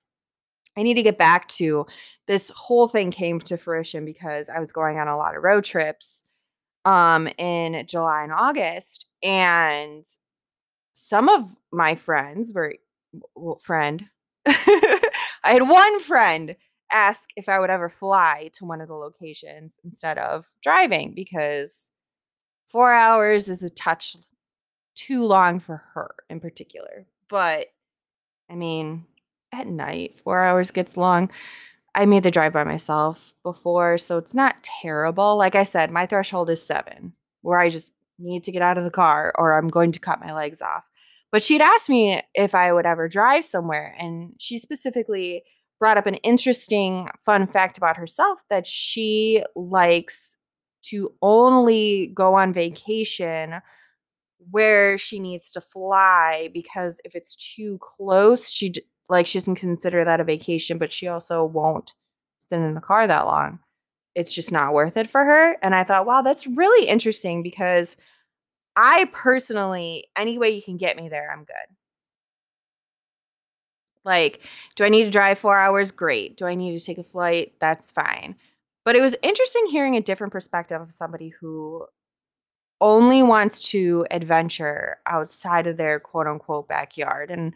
I 0.78 0.82
need 0.82 0.94
to 0.94 1.02
get 1.02 1.18
back 1.18 1.48
to 1.48 1.86
this 2.26 2.50
whole 2.54 2.88
thing 2.88 3.10
came 3.10 3.40
to 3.40 3.58
fruition 3.58 4.06
because 4.06 4.48
I 4.48 4.58
was 4.58 4.72
going 4.72 4.98
on 4.98 5.08
a 5.08 5.16
lot 5.16 5.36
of 5.36 5.42
road 5.42 5.64
trips 5.64 6.22
um 6.86 7.28
in 7.38 7.86
July 7.86 8.24
and 8.24 8.32
August 8.32 9.06
and 9.24 10.06
some 10.94 11.28
of 11.28 11.56
my 11.72 11.94
friends 11.94 12.52
were 12.52 12.74
well, 13.36 13.58
friend 13.62 14.06
I 14.46 15.00
had 15.44 15.68
one 15.68 16.00
friend 16.00 16.56
ask 16.92 17.30
if 17.36 17.48
I 17.48 17.58
would 17.60 17.70
ever 17.70 17.88
fly 17.88 18.50
to 18.54 18.64
one 18.64 18.80
of 18.80 18.88
the 18.88 18.94
locations 18.94 19.74
instead 19.84 20.18
of 20.18 20.46
driving 20.62 21.14
because 21.14 21.90
4 22.68 22.94
hours 22.94 23.48
is 23.48 23.62
a 23.62 23.70
touch 23.70 24.16
too 24.96 25.26
long 25.26 25.60
for 25.60 25.82
her 25.94 26.14
in 26.30 26.40
particular. 26.40 27.06
But 27.28 27.68
I 28.50 28.54
mean, 28.56 29.06
at 29.52 29.66
night, 29.68 30.18
4 30.20 30.40
hours 30.42 30.70
gets 30.70 30.96
long. 30.96 31.30
I 31.96 32.04
made 32.04 32.22
the 32.22 32.30
drive 32.30 32.52
by 32.52 32.62
myself 32.62 33.32
before, 33.42 33.96
so 33.96 34.18
it's 34.18 34.34
not 34.34 34.62
terrible. 34.62 35.36
Like 35.36 35.54
I 35.54 35.64
said, 35.64 35.90
my 35.90 36.04
threshold 36.04 36.50
is 36.50 36.64
7, 36.64 37.14
where 37.40 37.58
I 37.58 37.70
just 37.70 37.94
need 38.18 38.44
to 38.44 38.52
get 38.52 38.60
out 38.60 38.76
of 38.76 38.84
the 38.84 38.90
car 38.90 39.32
or 39.36 39.56
I'm 39.56 39.68
going 39.68 39.92
to 39.92 39.98
cut 39.98 40.20
my 40.20 40.34
legs 40.34 40.60
off. 40.60 40.84
But 41.32 41.42
she'd 41.42 41.62
asked 41.62 41.88
me 41.88 42.22
if 42.34 42.54
I 42.54 42.70
would 42.72 42.84
ever 42.84 43.08
drive 43.08 43.46
somewhere. 43.46 43.96
And 43.98 44.34
she 44.38 44.58
specifically 44.58 45.42
brought 45.78 45.96
up 45.96 46.06
an 46.06 46.16
interesting 46.16 47.08
fun 47.24 47.46
fact 47.46 47.78
about 47.78 47.96
herself 47.96 48.42
that 48.50 48.66
she 48.66 49.42
likes 49.54 50.36
to 50.90 51.12
only 51.22 52.08
go 52.08 52.34
on 52.34 52.52
vacation 52.52 53.56
where 54.50 54.96
she 54.98 55.18
needs 55.18 55.50
to 55.52 55.60
fly 55.60 56.50
because 56.52 57.00
if 57.04 57.14
it's 57.14 57.34
too 57.34 57.78
close, 57.80 58.50
she 58.50 58.72
like 59.08 59.26
she 59.26 59.38
doesn't 59.38 59.56
consider 59.56 60.04
that 60.04 60.20
a 60.20 60.24
vacation, 60.24 60.78
but 60.78 60.92
she 60.92 61.08
also 61.08 61.44
won't 61.44 61.94
sit 62.48 62.58
in 62.60 62.74
the 62.74 62.80
car 62.80 63.06
that 63.06 63.26
long. 63.26 63.60
It's 64.14 64.34
just 64.34 64.50
not 64.50 64.72
worth 64.72 64.96
it 64.96 65.10
for 65.10 65.24
her. 65.24 65.56
And 65.62 65.74
I 65.74 65.84
thought, 65.84 66.06
wow, 66.06 66.22
that's 66.22 66.46
really 66.46 66.88
interesting 66.88 67.42
because 67.42 67.96
I 68.76 69.08
personally, 69.12 70.06
any 70.16 70.38
way 70.38 70.50
you 70.50 70.62
can 70.62 70.76
get 70.76 70.96
me 70.96 71.08
there, 71.08 71.30
I'm 71.30 71.44
good. 71.44 71.76
Like, 74.04 74.42
do 74.76 74.84
I 74.84 74.88
need 74.88 75.04
to 75.04 75.10
drive 75.10 75.38
four 75.38 75.58
hours? 75.58 75.90
Great. 75.90 76.36
Do 76.36 76.46
I 76.46 76.54
need 76.54 76.78
to 76.78 76.84
take 76.84 76.98
a 76.98 77.02
flight? 77.02 77.54
That's 77.60 77.90
fine. 77.90 78.36
But 78.84 78.94
it 78.96 79.00
was 79.00 79.16
interesting 79.22 79.66
hearing 79.66 79.96
a 79.96 80.00
different 80.00 80.32
perspective 80.32 80.80
of 80.80 80.92
somebody 80.92 81.30
who 81.40 81.86
only 82.80 83.22
wants 83.22 83.60
to 83.70 84.06
adventure 84.10 84.98
outside 85.06 85.66
of 85.66 85.76
their 85.76 85.98
quote 85.98 86.26
unquote 86.26 86.68
backyard. 86.68 87.30
And, 87.30 87.54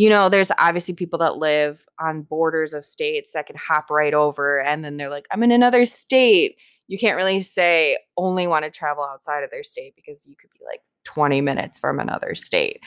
you 0.00 0.08
know, 0.08 0.28
there's 0.28 0.50
obviously 0.58 0.94
people 0.94 1.18
that 1.18 1.36
live 1.36 1.86
on 1.98 2.22
borders 2.22 2.72
of 2.74 2.84
states 2.84 3.32
that 3.32 3.46
can 3.46 3.56
hop 3.56 3.90
right 3.90 4.14
over 4.14 4.60
and 4.60 4.84
then 4.84 4.96
they're 4.96 5.10
like, 5.10 5.26
I'm 5.30 5.42
in 5.42 5.50
another 5.50 5.84
state 5.84 6.56
you 6.90 6.98
can't 6.98 7.16
really 7.16 7.40
say 7.40 7.96
only 8.16 8.48
want 8.48 8.64
to 8.64 8.70
travel 8.70 9.04
outside 9.04 9.44
of 9.44 9.50
their 9.52 9.62
state 9.62 9.94
because 9.94 10.26
you 10.26 10.34
could 10.34 10.50
be 10.50 10.64
like 10.66 10.80
20 11.04 11.40
minutes 11.40 11.78
from 11.78 12.00
another 12.00 12.34
state. 12.34 12.80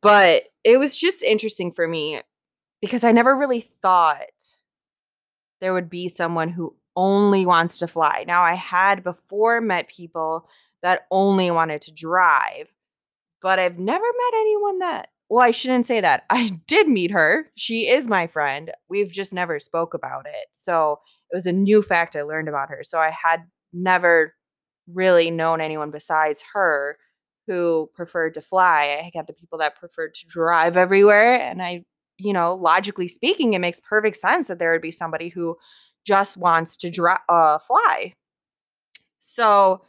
But 0.00 0.44
it 0.64 0.78
was 0.78 0.96
just 0.96 1.22
interesting 1.22 1.70
for 1.70 1.86
me 1.86 2.22
because 2.80 3.04
I 3.04 3.12
never 3.12 3.36
really 3.36 3.60
thought 3.82 4.58
there 5.60 5.74
would 5.74 5.90
be 5.90 6.08
someone 6.08 6.48
who 6.48 6.74
only 6.96 7.44
wants 7.44 7.76
to 7.78 7.86
fly. 7.86 8.24
Now, 8.26 8.42
I 8.42 8.54
had 8.54 9.04
before 9.04 9.60
met 9.60 9.88
people 9.88 10.48
that 10.80 11.02
only 11.10 11.50
wanted 11.50 11.82
to 11.82 11.92
drive, 11.92 12.72
but 13.42 13.58
I've 13.58 13.78
never 13.78 14.06
met 14.06 14.40
anyone 14.40 14.78
that 14.78 15.10
well, 15.30 15.46
I 15.46 15.52
shouldn't 15.52 15.86
say 15.86 16.00
that. 16.00 16.24
I 16.28 16.50
did 16.66 16.88
meet 16.88 17.12
her. 17.12 17.46
She 17.56 17.88
is 17.88 18.08
my 18.08 18.26
friend. 18.26 18.72
We've 18.90 19.10
just 19.10 19.32
never 19.32 19.60
spoke 19.60 19.94
about 19.94 20.26
it. 20.26 20.48
So 20.52 20.98
it 21.30 21.36
was 21.36 21.46
a 21.46 21.52
new 21.52 21.80
fact 21.80 22.16
I 22.16 22.22
learned 22.22 22.48
about 22.48 22.68
her. 22.68 22.80
So 22.82 22.98
I 22.98 23.10
had 23.10 23.44
never 23.72 24.34
really 24.92 25.30
known 25.30 25.60
anyone 25.60 25.92
besides 25.92 26.42
her 26.52 26.98
who 27.46 27.88
preferred 27.94 28.34
to 28.34 28.40
fly. 28.40 29.00
I 29.00 29.10
had 29.16 29.28
the 29.28 29.32
people 29.32 29.58
that 29.58 29.76
preferred 29.76 30.14
to 30.14 30.26
drive 30.26 30.76
everywhere. 30.76 31.40
And 31.40 31.62
I, 31.62 31.84
you 32.18 32.32
know, 32.32 32.54
logically 32.54 33.06
speaking, 33.06 33.54
it 33.54 33.60
makes 33.60 33.80
perfect 33.80 34.16
sense 34.16 34.48
that 34.48 34.58
there 34.58 34.72
would 34.72 34.82
be 34.82 34.90
somebody 34.90 35.28
who 35.28 35.56
just 36.04 36.36
wants 36.36 36.76
to 36.78 37.16
uh, 37.28 37.58
fly. 37.58 38.14
So 39.20 39.82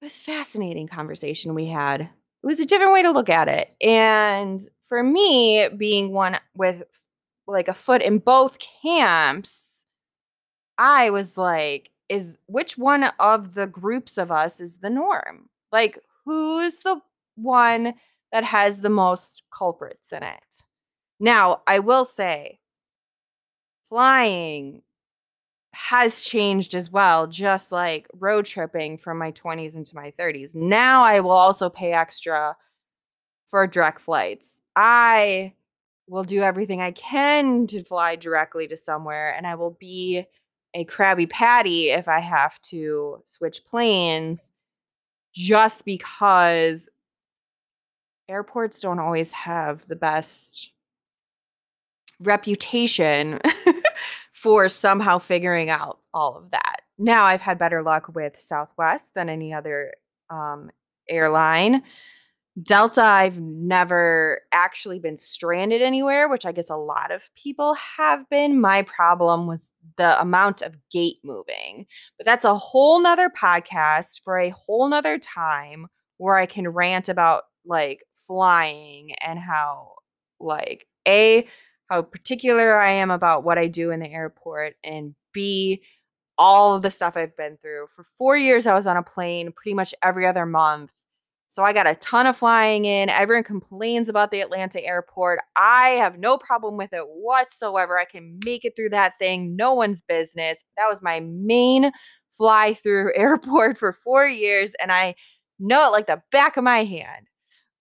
it 0.00 0.06
was 0.06 0.20
fascinating 0.20 0.88
conversation 0.88 1.54
we 1.54 1.66
had. 1.66 2.10
It 2.42 2.46
was 2.46 2.60
a 2.60 2.66
different 2.66 2.92
way 2.92 3.02
to 3.02 3.10
look 3.10 3.28
at 3.28 3.48
it. 3.48 3.74
And 3.80 4.60
for 4.80 5.02
me, 5.02 5.68
being 5.76 6.12
one 6.12 6.38
with 6.54 6.84
like 7.46 7.68
a 7.68 7.74
foot 7.74 8.02
in 8.02 8.18
both 8.18 8.58
camps, 8.82 9.84
I 10.78 11.10
was 11.10 11.36
like, 11.36 11.90
is 12.08 12.38
which 12.46 12.78
one 12.78 13.04
of 13.18 13.54
the 13.54 13.66
groups 13.66 14.18
of 14.18 14.30
us 14.30 14.60
is 14.60 14.78
the 14.78 14.90
norm? 14.90 15.48
Like, 15.72 15.98
who's 16.24 16.80
the 16.80 17.00
one 17.36 17.94
that 18.32 18.44
has 18.44 18.80
the 18.80 18.90
most 18.90 19.42
culprits 19.50 20.12
in 20.12 20.22
it? 20.22 20.62
Now, 21.18 21.62
I 21.66 21.78
will 21.78 22.04
say, 22.04 22.60
flying 23.88 24.82
has 25.76 26.22
changed 26.22 26.74
as 26.74 26.90
well, 26.90 27.26
just 27.26 27.70
like 27.70 28.08
road 28.14 28.46
tripping 28.46 28.96
from 28.96 29.18
my 29.18 29.30
20s 29.32 29.76
into 29.76 29.94
my 29.94 30.10
30s. 30.18 30.54
Now 30.54 31.02
I 31.04 31.20
will 31.20 31.30
also 31.32 31.68
pay 31.68 31.92
extra 31.92 32.56
for 33.46 33.66
direct 33.66 34.00
flights. 34.00 34.60
I 34.74 35.52
will 36.08 36.24
do 36.24 36.40
everything 36.42 36.80
I 36.80 36.92
can 36.92 37.66
to 37.66 37.84
fly 37.84 38.16
directly 38.16 38.66
to 38.68 38.76
somewhere, 38.76 39.34
and 39.36 39.46
I 39.46 39.54
will 39.54 39.76
be 39.78 40.24
a 40.72 40.86
Krabby 40.86 41.28
Patty 41.28 41.90
if 41.90 42.08
I 42.08 42.20
have 42.20 42.60
to 42.62 43.20
switch 43.26 43.64
planes 43.66 44.52
just 45.34 45.84
because 45.84 46.88
airports 48.30 48.80
don't 48.80 48.98
always 48.98 49.30
have 49.32 49.86
the 49.88 49.96
best 49.96 50.72
reputation 52.18 53.40
for 54.36 54.68
somehow 54.68 55.18
figuring 55.18 55.70
out 55.70 55.98
all 56.12 56.36
of 56.36 56.50
that. 56.50 56.82
Now 56.98 57.24
I've 57.24 57.40
had 57.40 57.58
better 57.58 57.82
luck 57.82 58.14
with 58.14 58.38
Southwest 58.38 59.06
than 59.14 59.30
any 59.30 59.54
other 59.54 59.94
um, 60.28 60.70
airline. 61.08 61.82
Delta, 62.62 63.02
I've 63.02 63.38
never 63.40 64.42
actually 64.52 64.98
been 64.98 65.16
stranded 65.16 65.80
anywhere, 65.80 66.28
which 66.28 66.44
I 66.44 66.52
guess 66.52 66.68
a 66.68 66.76
lot 66.76 67.12
of 67.12 67.34
people 67.34 67.74
have 67.74 68.28
been. 68.28 68.60
My 68.60 68.82
problem 68.82 69.46
was 69.46 69.72
the 69.96 70.20
amount 70.20 70.60
of 70.60 70.76
gate 70.90 71.18
moving. 71.24 71.86
But 72.18 72.26
that's 72.26 72.44
a 72.44 72.56
whole 72.56 73.00
nother 73.00 73.30
podcast 73.30 74.20
for 74.22 74.38
a 74.38 74.50
whole 74.50 74.86
nother 74.86 75.18
time 75.18 75.86
where 76.18 76.36
I 76.36 76.44
can 76.44 76.68
rant 76.68 77.08
about 77.08 77.44
like 77.64 78.04
flying 78.26 79.14
and 79.26 79.38
how, 79.38 79.92
like, 80.40 80.86
A, 81.08 81.46
how 81.88 82.02
particular 82.02 82.76
I 82.76 82.90
am 82.92 83.10
about 83.10 83.44
what 83.44 83.58
I 83.58 83.68
do 83.68 83.90
in 83.90 84.00
the 84.00 84.10
airport, 84.10 84.74
and 84.84 85.14
B, 85.32 85.82
all 86.38 86.74
of 86.76 86.82
the 86.82 86.90
stuff 86.90 87.16
I've 87.16 87.36
been 87.36 87.58
through. 87.58 87.86
For 87.94 88.04
four 88.04 88.36
years, 88.36 88.66
I 88.66 88.74
was 88.74 88.86
on 88.86 88.96
a 88.96 89.02
plane 89.02 89.52
pretty 89.52 89.74
much 89.74 89.94
every 90.02 90.26
other 90.26 90.46
month 90.46 90.90
so 91.48 91.62
I 91.62 91.72
got 91.72 91.86
a 91.86 91.94
ton 91.96 92.26
of 92.26 92.36
flying 92.36 92.84
in. 92.84 93.08
Everyone 93.08 93.44
complains 93.44 94.08
about 94.08 94.30
the 94.30 94.40
Atlanta 94.40 94.84
airport. 94.84 95.40
I 95.54 95.90
have 95.90 96.18
no 96.18 96.36
problem 96.38 96.76
with 96.76 96.92
it 96.92 97.04
whatsoever. 97.06 97.98
I 97.98 98.04
can 98.04 98.38
make 98.44 98.64
it 98.64 98.74
through 98.74 98.90
that 98.90 99.14
thing. 99.18 99.54
No 99.54 99.72
one's 99.72 100.02
business. 100.02 100.58
That 100.76 100.88
was 100.90 101.02
my 101.02 101.20
main 101.20 101.92
fly 102.32 102.74
through 102.74 103.12
airport 103.16 103.78
for 103.78 103.92
four 103.92 104.26
years. 104.26 104.72
And 104.82 104.90
I 104.90 105.14
know 105.58 105.88
it 105.88 105.92
like 105.92 106.08
the 106.08 106.22
back 106.32 106.56
of 106.56 106.64
my 106.64 106.84
hand. 106.84 107.28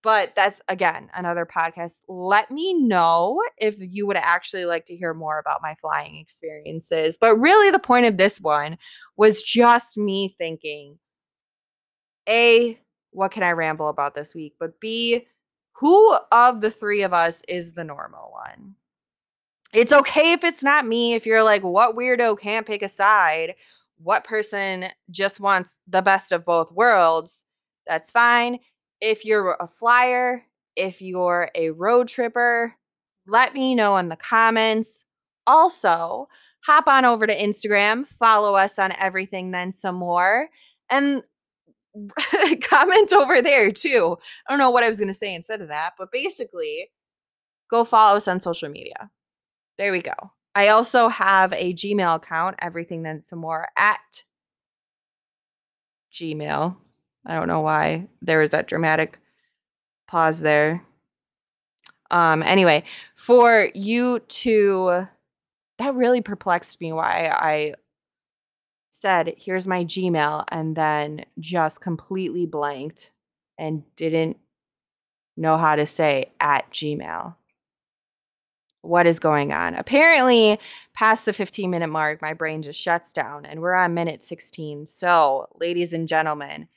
But 0.06 0.36
that's 0.36 0.62
again 0.70 1.10
another 1.16 1.48
podcast. 1.48 2.04
Let 2.08 2.52
me 2.52 2.76
know 2.76 3.42
if 3.58 3.76
you 3.80 4.06
would 4.06 4.18
actually 4.18 4.66
like 4.66 4.86
to 4.86 4.96
hear 4.96 5.16
more 5.16 5.40
about 5.40 5.64
my 5.64 5.74
flying 5.82 6.18
experiences. 6.18 7.18
But 7.20 7.38
really, 7.38 7.72
the 7.72 7.80
point 7.80 8.06
of 8.06 8.16
this 8.16 8.40
one 8.40 8.78
was 9.18 9.42
just 9.42 9.98
me 9.98 10.36
thinking 10.38 11.00
A, 12.30 12.80
what 13.10 13.32
can 13.32 13.42
I 13.42 13.54
ramble 13.54 13.90
about 13.90 14.14
this 14.14 14.36
week? 14.36 14.54
But 14.60 14.80
B, 14.80 15.26
who 15.74 16.16
of 16.32 16.62
the 16.62 16.70
three 16.70 17.02
of 17.02 17.12
us 17.12 17.42
is 17.48 17.74
the 17.74 17.84
normal 17.84 18.32
one? 18.32 18.76
It's 19.74 19.92
okay 19.92 20.34
if 20.34 20.44
it's 20.44 20.64
not 20.64 20.86
me, 20.86 21.16
if 21.16 21.26
you're 21.26 21.44
like, 21.44 21.64
what 21.64 21.96
weirdo 21.96 22.40
can't 22.40 22.68
pick 22.68 22.84
a 22.84 22.90
side? 22.90 23.56
What 23.98 24.24
person 24.24 24.86
just 25.10 25.40
wants 25.40 25.80
the 25.88 26.04
best 26.04 26.32
of 26.32 26.46
both 26.46 26.72
worlds? 26.72 27.44
That's 27.88 28.12
fine. 28.12 28.60
If 29.02 29.26
you're 29.26 29.52
a 29.60 29.68
flyer, 29.68 30.46
if 30.76 31.02
you're 31.02 31.50
a 31.56 31.72
road 31.72 32.08
tripper, 32.08 32.76
let 33.28 33.54
me 33.54 33.76
know 33.76 33.98
in 33.98 34.10
the 34.10 34.16
comments. 34.16 35.06
Also, 35.48 36.28
hop 36.66 36.88
on 36.88 37.06
over 37.06 37.28
to 37.28 37.36
Instagram, 37.36 38.08
follow 38.08 38.56
us 38.56 38.80
on 38.80 38.92
everything, 38.94 39.52
then 39.52 39.72
some 39.72 39.96
more, 39.96 40.50
and 40.90 41.24
comment 42.62 43.14
over 43.14 43.42
there 43.42 43.72
too. 43.72 44.18
I 44.48 44.52
don't 44.52 44.60
know 44.60 44.72
what 44.72 44.84
I 44.84 44.90
was 44.90 45.00
going 45.00 45.08
to 45.08 45.14
say 45.14 45.34
instead 45.34 45.62
of 45.62 45.70
that, 45.70 45.94
but 45.98 46.12
basically, 46.12 46.90
go 47.70 47.84
follow 47.84 48.18
us 48.18 48.28
on 48.28 48.40
social 48.40 48.70
media. 48.70 49.10
There 49.78 49.92
we 49.92 50.02
go. 50.02 50.14
I 50.56 50.70
also 50.70 51.10
have 51.10 51.52
a 51.54 51.74
Gmail 51.74 52.16
account, 52.16 52.56
everything 52.60 53.04
then 53.04 53.22
some 53.22 53.40
more 53.40 53.68
at 53.78 54.24
Gmail. 56.14 56.78
I 57.26 57.36
don't 57.36 57.48
know 57.48 57.62
why 57.62 58.08
there 58.22 58.40
was 58.40 58.52
that 58.52 58.68
dramatic 58.68 59.20
pause 60.08 60.40
there. 60.42 60.84
Um 62.12 62.44
anyway, 62.44 62.84
for 63.16 63.70
you 63.74 64.20
to 64.20 65.08
that 65.78 65.96
really 65.96 66.22
perplexed 66.22 66.80
me 66.80 66.94
why 66.94 67.30
I 67.32 67.74
said, 68.92 69.36
"Here's 69.38 69.68
my 69.68 69.84
Gmail," 69.84 70.46
and 70.52 70.76
then 70.76 71.26
just 71.40 71.82
completely 71.82 72.46
blanked 72.46 73.12
and 73.58 73.84
didn't 73.96 74.38
know 75.38 75.58
how 75.58 75.76
to 75.76 75.86
say 75.86 76.32
at 76.40 76.70
Gmail. 76.72 77.36
What 78.82 79.08
is 79.08 79.20
going 79.20 79.52
on? 79.52 79.74
Apparently, 79.76 80.60
past 80.94 81.26
the 81.26 81.34
15 81.34 81.70
minute 81.72 81.88
mark, 81.88 82.22
my 82.22 82.34
brain 82.34 82.62
just 82.62 82.80
shuts 82.80 83.12
down 83.14 83.46
and 83.46 83.60
we're 83.62 83.74
on 83.74 83.94
minute 83.96 84.24
16. 84.24 84.86
So, 84.86 85.48
ladies 85.60 85.92
and 85.92 86.08
gentlemen, 86.08 86.68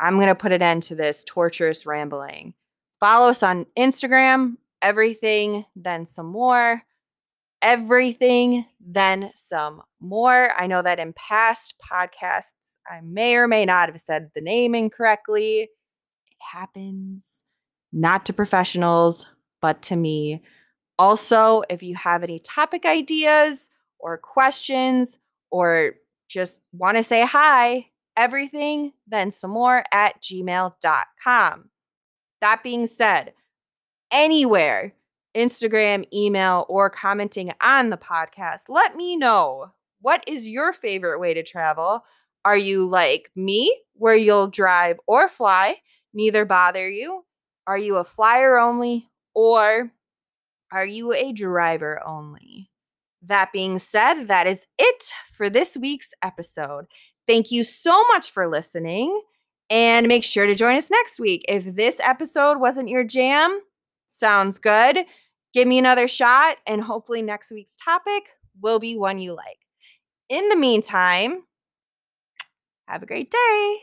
I'm 0.00 0.16
going 0.16 0.28
to 0.28 0.34
put 0.34 0.52
an 0.52 0.62
end 0.62 0.84
to 0.84 0.94
this 0.94 1.24
torturous 1.24 1.86
rambling. 1.86 2.54
Follow 3.00 3.30
us 3.30 3.42
on 3.42 3.66
Instagram, 3.76 4.56
everything, 4.82 5.64
then 5.76 6.06
some 6.06 6.26
more. 6.26 6.82
Everything, 7.60 8.66
then 8.80 9.32
some 9.34 9.82
more. 10.00 10.52
I 10.56 10.68
know 10.68 10.80
that 10.82 11.00
in 11.00 11.12
past 11.14 11.74
podcasts, 11.92 12.76
I 12.88 13.00
may 13.02 13.34
or 13.34 13.48
may 13.48 13.64
not 13.64 13.88
have 13.88 14.00
said 14.00 14.30
the 14.34 14.40
name 14.40 14.76
incorrectly. 14.76 15.62
It 15.62 15.68
happens, 16.38 17.42
not 17.92 18.24
to 18.26 18.32
professionals, 18.32 19.26
but 19.60 19.82
to 19.82 19.96
me. 19.96 20.40
Also, 21.00 21.62
if 21.68 21.82
you 21.82 21.96
have 21.96 22.22
any 22.22 22.38
topic 22.38 22.86
ideas 22.86 23.70
or 23.98 24.18
questions 24.18 25.18
or 25.50 25.94
just 26.28 26.60
want 26.72 26.96
to 26.96 27.02
say 27.04 27.26
hi, 27.26 27.88
everything, 28.18 28.92
then 29.06 29.30
some 29.30 29.52
more 29.52 29.84
at 29.92 30.20
gmail.com. 30.20 31.70
That 32.40 32.62
being 32.62 32.86
said, 32.86 33.32
anywhere, 34.12 34.92
Instagram, 35.34 36.04
email, 36.12 36.66
or 36.68 36.90
commenting 36.90 37.52
on 37.62 37.90
the 37.90 37.96
podcast, 37.96 38.62
let 38.68 38.96
me 38.96 39.16
know 39.16 39.72
what 40.00 40.24
is 40.26 40.48
your 40.48 40.72
favorite 40.72 41.20
way 41.20 41.32
to 41.34 41.42
travel. 41.42 42.04
Are 42.44 42.56
you 42.56 42.88
like 42.88 43.30
me, 43.34 43.74
where 43.94 44.16
you'll 44.16 44.48
drive 44.48 44.98
or 45.06 45.28
fly? 45.28 45.76
Neither 46.12 46.44
bother 46.44 46.88
you. 46.88 47.24
Are 47.66 47.78
you 47.78 47.96
a 47.96 48.04
flyer 48.04 48.58
only, 48.58 49.08
or 49.34 49.92
are 50.72 50.86
you 50.86 51.12
a 51.12 51.32
driver 51.32 52.00
only? 52.06 52.70
That 53.22 53.52
being 53.52 53.78
said, 53.78 54.24
that 54.24 54.46
is 54.46 54.66
it 54.78 55.12
for 55.32 55.50
this 55.50 55.76
week's 55.76 56.14
episode. 56.22 56.86
Thank 57.28 57.52
you 57.52 57.62
so 57.62 58.02
much 58.08 58.30
for 58.30 58.48
listening 58.48 59.20
and 59.70 60.08
make 60.08 60.24
sure 60.24 60.46
to 60.46 60.54
join 60.54 60.76
us 60.76 60.90
next 60.90 61.20
week. 61.20 61.44
If 61.46 61.76
this 61.76 61.96
episode 62.00 62.58
wasn't 62.58 62.88
your 62.88 63.04
jam, 63.04 63.60
sounds 64.06 64.58
good. 64.58 65.00
Give 65.52 65.68
me 65.68 65.78
another 65.78 66.08
shot, 66.08 66.56
and 66.66 66.82
hopefully, 66.82 67.22
next 67.22 67.50
week's 67.50 67.76
topic 67.76 68.30
will 68.60 68.78
be 68.78 68.96
one 68.96 69.18
you 69.18 69.34
like. 69.34 69.58
In 70.30 70.48
the 70.48 70.56
meantime, 70.56 71.42
have 72.86 73.02
a 73.02 73.06
great 73.06 73.30
day. 73.30 73.76